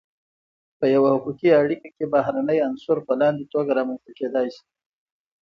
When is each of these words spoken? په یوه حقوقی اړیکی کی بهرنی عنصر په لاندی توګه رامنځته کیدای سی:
په 0.77 0.85
یوه 0.95 1.09
حقوقی 1.15 1.49
اړیکی 1.61 1.89
کی 1.95 2.05
بهرنی 2.13 2.57
عنصر 2.67 2.97
په 3.07 3.13
لاندی 3.19 3.45
توګه 3.53 3.71
رامنځته 3.77 4.11
کیدای 4.19 4.47
سی: 4.55 4.65